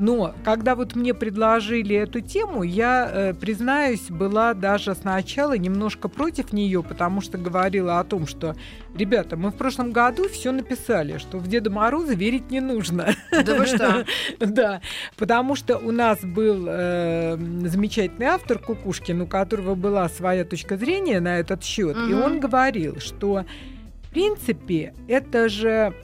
[0.00, 6.54] Но когда вот мне предложили эту тему, я, э, признаюсь, была даже сначала немножко против
[6.54, 8.56] нее, потому что говорила о том, что,
[8.96, 13.14] ребята, мы в прошлом году все написали, что в Деда Мороза верить не нужно.
[13.30, 14.06] Да вы что?
[14.38, 14.80] Да,
[15.18, 17.36] потому что у нас был э,
[17.66, 23.00] замечательный автор Кукушкин, у которого была своя точка зрения на этот счет, и он говорил,
[23.00, 23.44] что
[24.10, 25.94] принципе это же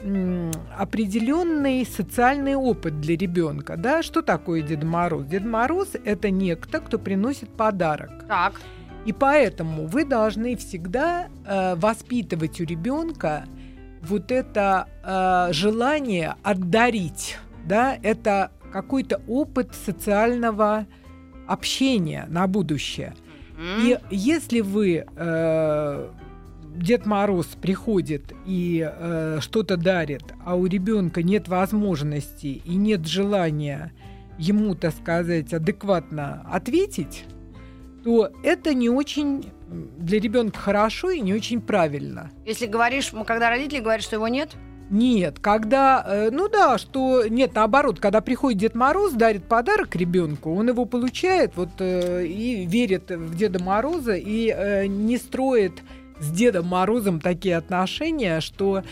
[0.77, 4.03] определенный социальный опыт для ребенка, да?
[4.03, 5.27] Что такое Дед Мороз?
[5.27, 8.25] Дед Мороз это некто, кто приносит подарок.
[8.29, 8.61] Так,
[9.05, 13.45] И поэтому вы должны всегда э, воспитывать у ребенка
[14.03, 20.87] вот это э, желание отдарить, да, это какой-то опыт социального
[21.47, 23.15] общения на будущее.
[23.59, 26.09] И если вы э,
[26.77, 33.93] Дед Мороз приходит и э, что-то дарит, а у ребенка нет возможности и нет желания
[34.39, 37.25] ему, так сказать, адекватно ответить,
[38.05, 39.51] то это не очень
[39.99, 42.31] для ребенка хорошо и не очень правильно.
[42.45, 44.51] если говоришь, когда родители говорят, что его нет,
[44.89, 50.55] Нет, когда, э, ну да, что нет, наоборот, когда приходит Дед Мороз, дарит подарок ребенку,
[50.55, 55.83] он его получает, вот э, и верит в Деда Мороза и э, не строит
[56.21, 58.83] с Дедом Морозом такие отношения, что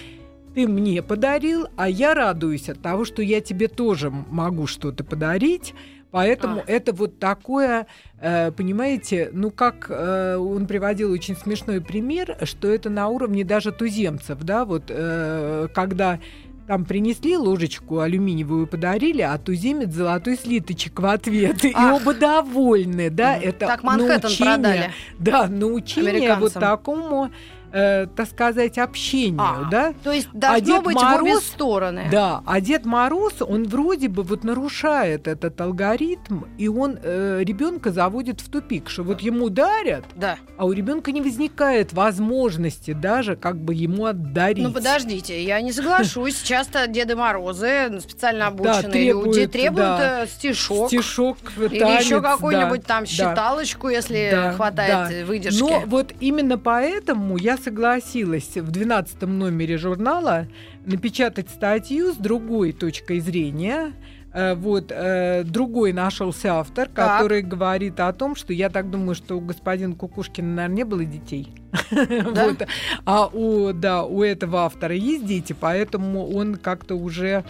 [0.54, 5.74] ты мне подарил, а я радуюсь от того, что я тебе тоже могу что-то подарить.
[6.14, 6.64] Поэтому А.
[6.68, 7.88] это вот такое,
[8.20, 13.72] э, понимаете, ну как э, он приводил очень смешной пример, что это на уровне даже
[13.72, 16.20] туземцев, да, вот э, когда
[16.66, 21.64] там принесли ложечку алюминиевую подарили, а туземец золотой слиточек в ответ.
[21.64, 22.00] И Ах.
[22.00, 24.90] оба довольны, да, это так Манхэттен научение, продали.
[25.18, 27.30] Да, научение вот такому,
[27.74, 29.94] э, так сказать, общению, А, да.
[30.02, 32.08] То есть должно Дед быть в обе Мороз- стороны.
[32.10, 38.40] Да, а Дед Мороз, он вроде бы вот нарушает этот алгоритм, и он ребенка заводит
[38.40, 40.36] в тупик, что вот ему дарят, Да.
[40.56, 44.62] а у ребенка не возникает возможности даже как бы ему отдарить.
[44.62, 46.40] Ну подождите, я не соглашусь.
[46.44, 50.22] Часто Деды Морозы, специально обученные требуют, люди, требуют да.
[50.24, 50.88] э, стишок.
[50.88, 53.06] Стишок, Или еще какую-нибудь да, там да.
[53.06, 55.12] считалочку, если Да, хватает да.
[55.12, 55.60] э, выдержки.
[55.60, 60.46] Но вот именно поэтому я согласилась в 12 номере журнала
[60.84, 63.92] напечатать статью с другой точкой зрения.
[64.32, 67.18] Э, Вот э, другой нашелся автор, Так.
[67.20, 71.04] который говорит о том, что я так думаю, что у господина Кукушкина, наверное, не было
[71.04, 71.52] детей.
[71.90, 72.48] Да?
[72.48, 72.66] Вот.
[73.04, 77.44] А у, да, у этого автора есть дети, поэтому он как-то уже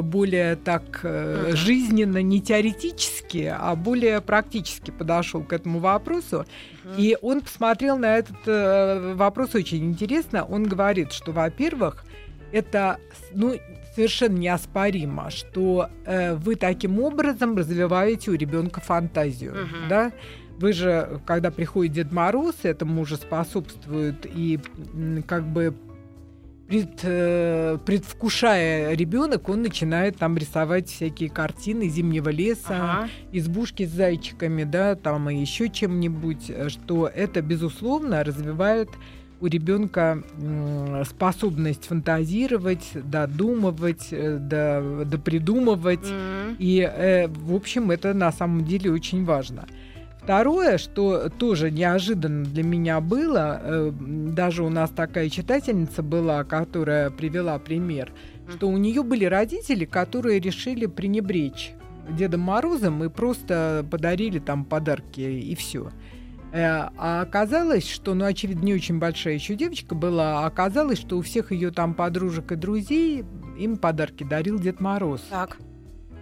[0.00, 6.46] более так э, жизненно, не теоретически, а более практически подошел к этому вопросу.
[6.96, 10.44] И он посмотрел на этот э, вопрос очень интересно.
[10.44, 12.04] Он говорит, что, во-первых,
[12.52, 12.98] это
[13.34, 13.54] ну,
[13.94, 19.88] совершенно неоспоримо, что э, вы таким образом развиваете у ребенка фантазию, Мгм.
[19.88, 20.12] да?
[20.58, 24.60] Вы же, когда приходит Дед Мороз, этому уже способствует и
[25.26, 25.74] как бы
[26.72, 33.08] пред, э, предвкушая ребенок, он начинает там рисовать всякие картины зимнего леса, Ага.
[33.30, 38.88] избушки с зайчиками, да, там и еще чем-нибудь, э, что это, безусловно, развивает
[39.42, 40.22] у ребенка
[41.04, 46.06] способность фантазировать, додумывать, э, до, допридумывать.
[46.08, 46.56] М.
[46.58, 49.66] И, э, в общем, это на самом деле очень важно.
[50.22, 57.10] Второе, что тоже неожиданно для меня было, э, даже у нас такая читательница была, которая
[57.10, 58.12] привела пример,
[58.48, 61.72] что у нее были родители, которые решили пренебречь
[62.08, 65.90] Дедом Морозом и просто подарили там подарки и все.
[66.54, 71.22] А оказалось, что, ну, очевидно, не очень большая еще девочка была, а оказалось, что у
[71.22, 73.24] всех ее там подружек и друзей
[73.58, 75.22] им подарки дарил Дед Мороз.
[75.30, 75.58] Так.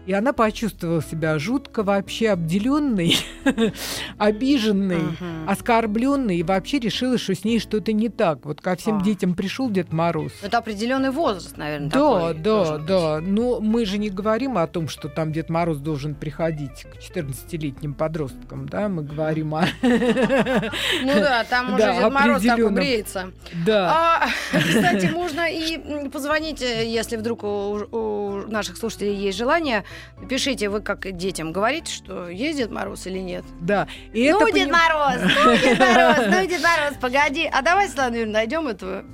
[0.06, 3.16] И она почувствовала себя жутко вообще обделенной,
[4.18, 5.48] обиженной, Мгм.
[5.48, 8.44] оскорбленной и вообще решила, что с ней что-то не так.
[8.44, 9.02] Вот ко всем А.
[9.02, 10.32] детям пришел Дед Мороз.
[10.42, 12.86] Это определенный возраст, наверное, Да, да, должен быть.
[12.86, 13.20] да.
[13.20, 17.94] Но мы же не говорим о том, что там Дед Мороз должен приходить к 14-летним
[17.94, 19.66] подросткам, да, мы говорим о...
[19.82, 23.30] Ну да, там уже Да, Дед Мороз так убреется.
[23.66, 24.22] Да.
[24.22, 29.84] А, кстати, можно и позвонить, э, если вдруг у наших слушателей есть желание.
[30.28, 33.44] Пишите, вы как детям говорите, что есть Дед Мороз или нет.
[33.60, 33.88] Да.
[34.12, 37.50] И ну, это Дед поним- Мороз, ну, Дед Мороз, ну, Дед Мороз, погоди.
[37.52, 39.04] А давай, Юрьевна, найдем этого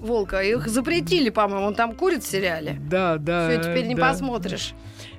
[0.00, 0.40] волка.
[0.42, 2.76] Их запретили, по-моему, он там курит в сериале.
[2.80, 3.48] Да, да.
[3.48, 4.08] Все, теперь не да.
[4.08, 4.74] посмотришь.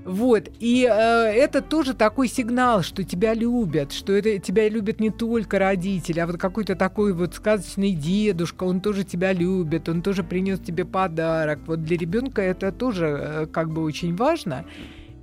[0.08, 5.10] Вот, и э, это тоже такой сигнал, что тебя любят, что это тебя любят не
[5.10, 10.24] только родители, а вот какой-то такой вот сказочный дедушка, он тоже тебя любит, он тоже
[10.24, 11.60] принес тебе подарок.
[11.68, 14.64] Вот для ребенка это тоже э, как бы очень важно.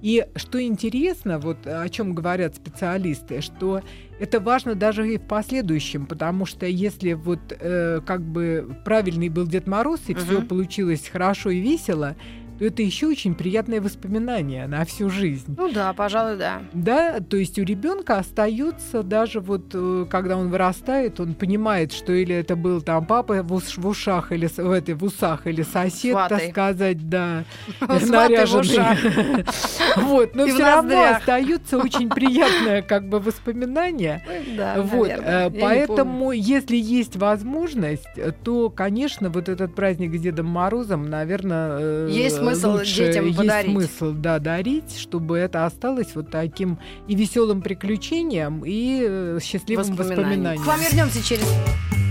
[0.05, 3.81] И что интересно, вот о чем говорят специалисты, что
[4.21, 9.47] это важно даже и в последующем, потому что если вот э, как бы правильный был
[9.47, 10.49] Дед Мороз и все Мгм.
[10.49, 12.17] получилось хорошо и весело,
[12.59, 15.55] то это еще очень приятное воспоминание на всю жизнь.
[15.57, 16.63] Ну да, пожалуй, да.
[16.73, 22.13] Да, то есть у ребенка остается даже вот, э, когда он вырастает, он понимает, что
[22.13, 25.63] или это был там папа в, уш- в ушах или в этой в усах или
[25.63, 26.39] сосед, Сватай.
[26.41, 27.45] так сказать, да,
[27.81, 29.45] наряженный.
[29.97, 34.23] Вот, но все равно остается очень приятное как бы воспоминание.
[34.77, 41.09] Вот, э, поэтому, если есть возможность, э, то, конечно, вот этот праздник с Дедом Морозом,
[41.09, 43.71] наверное, Есть смысл лучше, детям есть подарить.
[43.73, 46.79] смысл, да, дарить, чтобы это осталось вот таким
[47.09, 50.17] и веселым приключением, и э, счастливым Воспоминания.
[50.23, 50.63] воспоминанием.
[50.63, 51.47] К вам вернемся через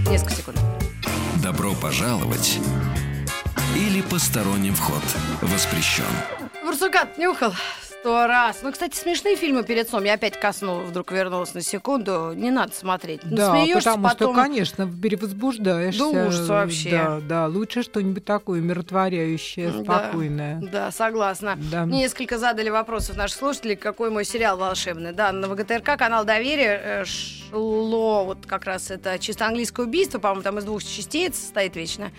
[0.10, 0.60] несколько секунд.
[1.42, 2.60] Добро пожаловать
[3.76, 5.04] или посторонним вход
[5.42, 6.04] воспрещен.
[6.66, 7.54] Барсукат нюхал
[8.04, 8.60] сто раз.
[8.62, 10.04] Ну, кстати, смешные фильмы перед сном.
[10.04, 12.34] Я опять ко сну вдруг вернулась на секунду.
[12.36, 13.22] Не надо смотреть.
[13.24, 14.34] Ну, Да, смеешься потому потом.
[14.34, 16.00] что, конечно, перевозбуждаешься.
[16.12, 16.90] Да ужас вообще.
[16.92, 19.84] Да, да, лучше что-нибудь такое умиротворяющее, Да.
[19.84, 20.60] спокойное.
[20.70, 21.58] Да, согласна.
[21.72, 21.86] Да.
[21.86, 25.14] Мне несколько задали вопросов наши слушатели, какой мой сериал волшебный.
[25.14, 30.42] Да, на ВГТРК канал Доверие э, шло вот как раз это чисто английское убийство, по-моему,
[30.44, 32.12] там из двух частей это состоит вечно.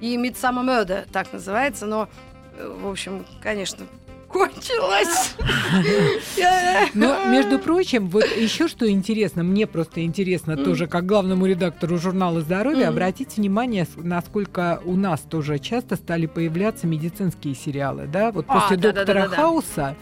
[0.00, 2.08] И Midsummer Murder так называется, но,
[2.56, 3.86] э, в общем, конечно,
[4.32, 5.34] кончилось.
[6.94, 12.40] Но, между прочим, вот еще что интересно, мне просто интересно тоже, как главному редактору журнала
[12.40, 12.94] «Здоровье», Мгм.
[12.94, 18.32] обратите внимание, насколько у нас тоже часто стали появляться медицинские сериалы, да?
[18.32, 18.76] Вот А, после.
[18.76, 19.96] «Доктора Хауса»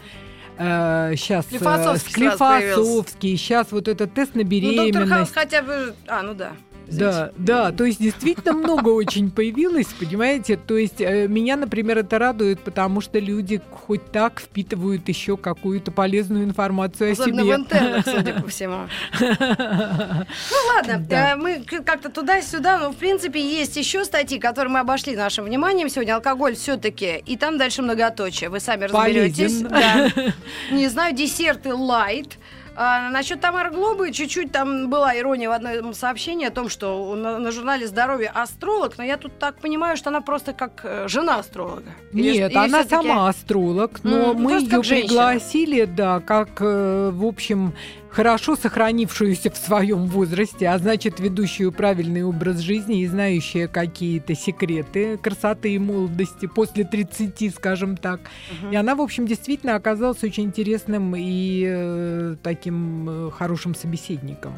[0.57, 5.33] сейчас Склифосовский сразу Склифосовский, сейчас вот этот тест на Ну, доктор Хаус беременность.
[5.33, 5.95] хотя бы...
[6.07, 6.51] А, ну да.
[6.87, 10.57] Да, да, то есть действительно много очень появилось, понимаете?
[10.57, 15.91] То есть э, меня, например, это радует, потому что люди хоть так впитывают еще какую-то
[15.91, 17.55] полезную информацию о Особенно в себе.
[17.55, 18.87] интернах, судя по всему.
[19.21, 21.33] Ну ладно, Да.
[21.33, 25.89] э, мы как-то туда-сюда, но в принципе есть еще статьи, которые мы обошли нашим вниманием
[25.89, 26.15] сегодня.
[26.15, 28.49] Алкоголь все-таки, и там дальше многоточие.
[28.49, 29.61] Вы сами разберетесь.
[29.61, 30.09] Да.
[30.71, 32.37] Не знаю, десерты лайт.
[32.75, 37.37] А, насчет Тамары Глобы чуть-чуть там была ирония в одном сообщении о том, что на,
[37.37, 41.35] на журнале «Здоровье» астролог, но я тут так понимаю, что она просто как э, жена
[41.39, 41.91] астролога.
[42.13, 47.25] Или- Нет, или она сама астролог, но М, мы ее пригласили, да, как, э, в
[47.25, 47.73] общем,
[48.11, 55.17] хорошо сохранившуюся в своем возрасте, а значит, ведущую правильный образ жизни и знающая какие-то секреты
[55.17, 58.21] красоты и молодости после 30, скажем так.
[58.61, 58.71] Мгм.
[58.71, 64.53] И она, в общем, действительно оказалась очень интересным и э, таким таким э, хорошим собеседником.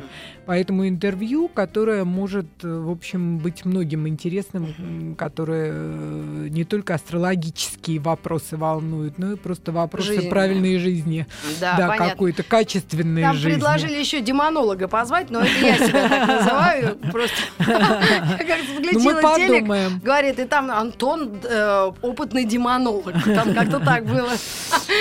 [0.46, 8.00] Поэтому интервью, которое может, э, в общем, быть многим интересным, которое э, не только астрологические
[8.00, 10.30] вопросы волнует, но и просто вопросы Жизнь.
[10.30, 11.26] правильной жизни.
[11.62, 13.56] Да, Да, какой-то качественной Там жизни.
[13.56, 16.98] предложили еще демонолога позвать, но это я себя так называю.
[17.12, 18.48] Просто как
[18.80, 23.14] Ну, мы включила телек, говорит, и там Антон э, опытный демонолог.
[23.24, 24.32] Там как-то так было.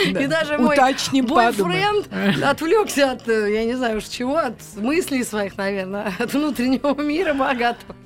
[0.07, 2.09] И даже мой бойфренд
[2.45, 7.97] отвлекся от, я не знаю уж чего, от мыслей своих, наверное, от внутреннего мира богатого.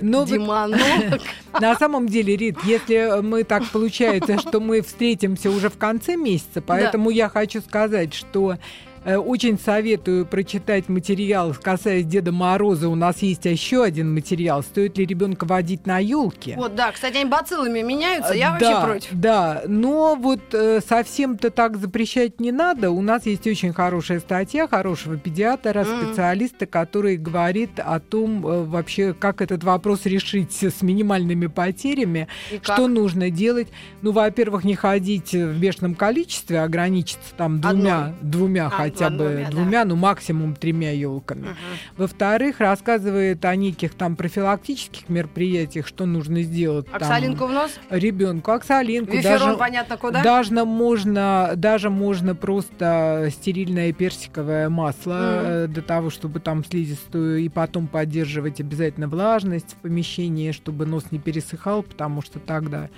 [0.00, 1.20] Ну, вот- Демонолог.
[1.60, 6.62] На самом деле, Рит, если мы так получается, что мы встретимся уже в конце месяца,
[6.62, 8.56] поэтому я хочу сказать, что
[9.04, 12.88] очень советую прочитать материал, касаясь Деда Мороза.
[12.88, 14.62] У нас есть еще один материал.
[14.62, 16.54] Стоит ли ребенка водить на елке?
[16.56, 19.08] Вот, да, кстати, они бациллами меняются, я да, вообще против.
[19.12, 22.90] Да, но вот э, совсем-то так запрещать не надо.
[22.90, 26.02] У нас есть очень хорошая статья хорошего педиатра, М.
[26.06, 32.58] специалиста, который говорит о том э, вообще, как этот вопрос решить с минимальными потерями, И
[32.58, 32.76] как?
[32.76, 33.68] что нужно делать.
[34.02, 39.44] Ну, во-первых, не ходить в бешеном количестве, ограничиться там двумя, двумя А, хотя бы, двумя,
[39.44, 39.50] да.
[39.50, 41.40] двумя, ну, максимум тремя елками.
[41.42, 41.56] Мгм.
[41.96, 46.86] Во-вторых, рассказывает о неких там профилактических мероприятиях, что нужно сделать.
[46.86, 47.72] там Оксалинку в нос?
[47.90, 50.22] ребенку, оксалинку, Виферон, даже, понятно, куда?
[50.22, 57.48] даже можно, даже можно просто стерильное персиковое масло э, для того, чтобы там слизистую и
[57.48, 62.88] потом поддерживать обязательно влажность в помещении, чтобы нос не пересыхал, потому что тогда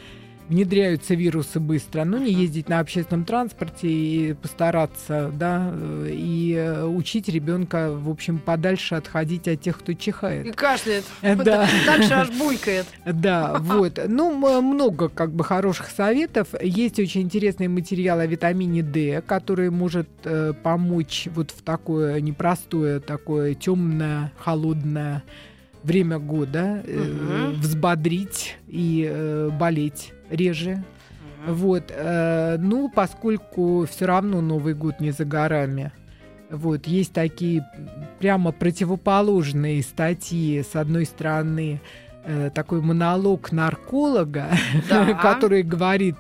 [0.49, 2.05] внедряются вирусы быстро.
[2.05, 8.11] Ну, не ездить на общественном транспорте и постараться, да, э, и э, учить ребенка, в
[8.11, 10.47] общем, подальше отходить от тех, кто чихает.
[10.47, 11.05] И кашляет.
[11.23, 11.69] Да.
[11.87, 12.87] так- же аж буйкает.
[13.05, 13.99] Да, вот.
[14.09, 16.49] Ну, много как бы хороших советов.
[16.61, 23.01] Есть очень интересный материал о витамине D, который может э, помочь вот в такое непростое,
[23.01, 25.23] такое темное, холодное
[25.83, 27.61] время года э, Мгм.
[27.61, 30.83] взбодрить и э, болеть реже.
[31.47, 35.91] Вот, э, ну, поскольку все равно Новый год не за горами.
[36.51, 37.67] Вот, есть такие
[38.21, 40.63] прямо противоположные статьи.
[40.63, 41.81] С одной стороны,
[42.25, 44.51] э, такой монолог нарколога,
[44.89, 45.15] Да.
[45.23, 46.17] который говорит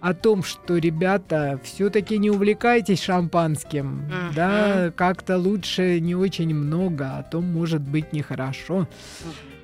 [0.00, 4.34] о том, что, ребята, все-таки не увлекайтесь шампанским, Мгм.
[4.34, 8.86] да, как-то лучше не очень много, а то может быть нехорошо.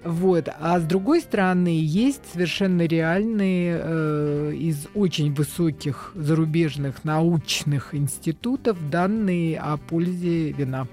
[0.05, 0.48] Вот.
[0.59, 9.59] А с другой стороны, есть совершенно реальные э, из очень высоких зарубежных научных институтов данные
[9.59, 10.86] о пользе вина.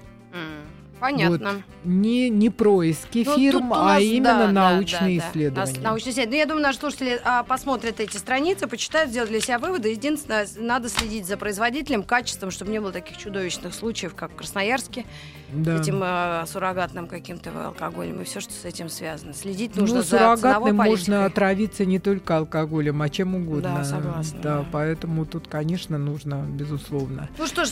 [1.00, 1.62] Понятно.
[1.84, 5.30] Не, не происки Ну, фирм, а нас, именно да, да, научные да, да.
[5.30, 5.72] исследования.
[5.72, 6.32] Нас- научные исследования.
[6.32, 9.90] Ну, я думаю, наши слушатели а, посмотрят эти страницы, почитают, сделают для себя выводы.
[9.90, 15.04] Единственное, надо следить за производителем, качеством, чтобы не было таких чудовищных случаев, как в Красноярске,
[15.52, 15.78] Да.
[15.78, 19.32] с этим э, суррогатным каким-то алкоголем и все, что с этим связано.
[19.34, 23.76] Следить Ну, нужно за ценовой суррогатным можно отравиться не только алкоголем, а чем угодно.
[23.78, 24.64] Да, согласна, Да, да.
[24.72, 27.28] поэтому тут, конечно, нужно, безусловно.
[27.38, 27.70] Ну что ж,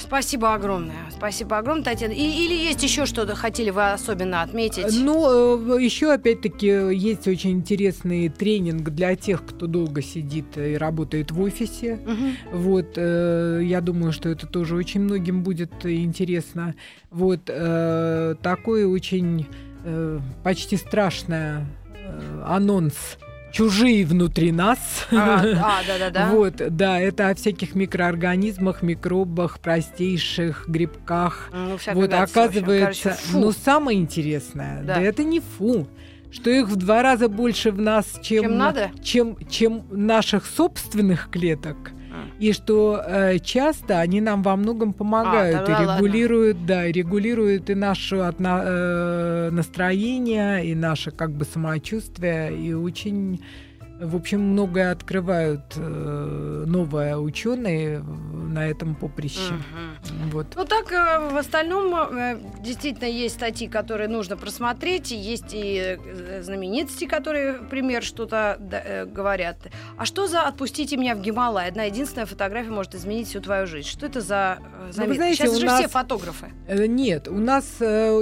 [0.00, 0.94] спасибо огромное.
[1.10, 2.03] Спасибо огромное, Татьяна.
[2.12, 4.86] И- или есть еще что-то, хотели вы особенно отметить?
[4.98, 11.40] Ну, еще опять-таки есть очень интересный тренинг для тех, кто долго сидит и работает в
[11.40, 11.98] офисе.
[12.04, 12.36] Мгм.
[12.52, 16.74] Вот, э, я думаю, что это тоже очень многим будет интересно.
[17.10, 19.46] Вот, э, такой очень
[19.84, 21.36] э, почти страшный
[22.06, 23.18] э, анонс
[23.54, 24.78] «Чужие внутри нас».
[25.12, 26.28] А, да, да, да, да.
[26.30, 31.50] Вот, да, это о всяких микроорганизмах, микробах, простейших грибках.
[31.52, 32.22] Ну, Вот, в общем.
[32.40, 33.38] оказывается, Короче, фу.
[33.38, 34.96] ну, самое интересное, Да.
[34.96, 35.00] да.
[35.00, 35.86] это не фу,
[36.32, 38.90] что их в два раза больше в нас, чем, Чем надо?
[39.04, 41.76] чем, чем наших собственных клеток.
[42.38, 45.98] И что э, часто они нам во многом помогают А, да и ладно.
[45.98, 52.72] регулируют, да, и регулируют и наше отна- э, настроение, и наше как бы самочувствие, и
[52.74, 53.40] очень,
[54.00, 59.52] в общем, многое открывают э, новые ученые на этом поприще.
[59.52, 60.30] Мгм.
[60.30, 60.46] Вот.
[60.56, 65.96] Ну так, э, в остальном, э, действительно, есть статьи, которые нужно просмотреть, и есть и
[65.98, 69.56] э, знаменитости, которые, пример, что-то э, говорят.
[69.96, 71.68] А что за «Отпустите меня в Гималай»?
[71.68, 73.88] Одна единственная фотография может изменить всю твою жизнь.
[73.88, 75.14] Что это за э, заметка?
[75.16, 76.46] знаете, Сейчас же нас- все фотографы.
[76.66, 77.64] Э, Нет, у нас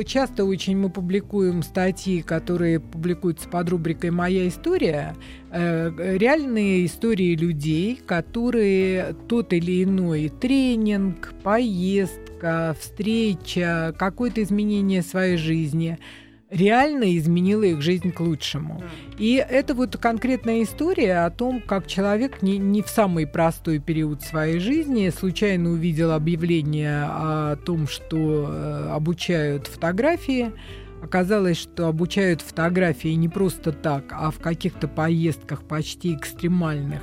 [0.07, 5.15] часто очень мы публикуем статьи, которые публикуются под рубрикой «Моя история».
[5.55, 15.99] Э, реальные истории людей, которые тот или иной тренинг, поездка, встреча, какое-то изменение своей жизни
[16.49, 18.83] реально изменила их жизнь к лучшему.
[19.19, 24.23] И это вот конкретная история о том, как человек не, не в самый простой период
[24.23, 30.53] своей жизни случайно увидел объявление о том, что э, обучают фотографии.
[31.03, 37.03] Оказалось, что обучают фотографии не просто так, а в каких-то поездках почти экстремальных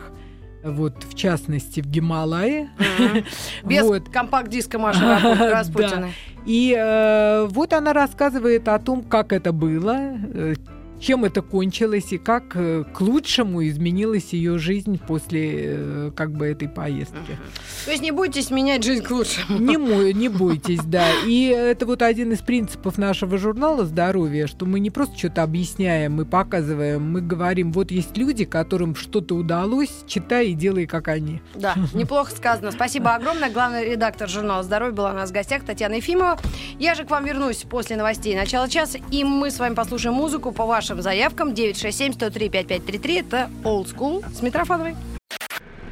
[0.63, 2.69] вот в частности в Гималае.
[3.63, 4.09] Без вот.
[4.09, 4.99] компакт-диска Маши
[5.51, 6.13] Распутиной.
[6.45, 10.55] И э, вот она рассказывает о том, как это было, э,
[10.99, 16.47] чем это кончилось и как э, к лучшему изменилась ее жизнь после э, как бы
[16.47, 17.15] этой поездки.
[17.15, 17.85] Uh-huh.
[17.85, 19.59] То есть не бойтесь менять жизнь к лучшему.
[19.59, 21.05] Не, не бойтесь, да.
[21.25, 26.13] И это вот один из принципов нашего журнала «Здоровье», что мы не просто что-то объясняем,
[26.13, 31.41] мы показываем, мы говорим, вот есть люди, которым что-то удалось, читай и делай, как они.
[31.55, 32.71] Да, неплохо сказано.
[32.71, 33.49] Спасибо огромное.
[33.49, 36.37] Главный редактор журнала «Здоровье» была у нас в гостях Татьяна Ефимова.
[36.77, 40.51] Я же к вам вернусь после новостей начала часа, и мы с вами послушаем музыку
[40.51, 43.19] по вашему вашим заявкам 967-103-5533.
[43.19, 44.95] Это Old School с Митрофановой.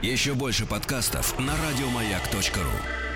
[0.01, 3.06] Еще больше подкастов на радиомаяк.ру